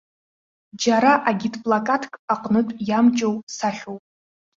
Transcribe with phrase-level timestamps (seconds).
[0.81, 4.03] Џьара агитплакатк аҟнытә иамҷоу сахьоуп.